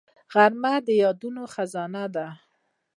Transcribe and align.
غرمه 0.33 0.73
د 0.85 0.87
یادونو 1.03 1.43
خزانه 1.53 2.03
ده 2.15 2.27